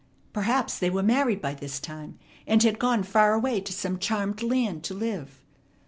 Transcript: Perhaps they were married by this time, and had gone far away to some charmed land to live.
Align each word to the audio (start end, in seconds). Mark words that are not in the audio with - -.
Perhaps 0.33 0.79
they 0.79 0.89
were 0.89 1.03
married 1.03 1.43
by 1.43 1.53
this 1.53 1.79
time, 1.79 2.17
and 2.47 2.63
had 2.63 2.79
gone 2.79 3.03
far 3.03 3.35
away 3.35 3.61
to 3.61 3.71
some 3.71 3.99
charmed 3.99 4.41
land 4.41 4.83
to 4.85 4.95
live. 4.95 5.43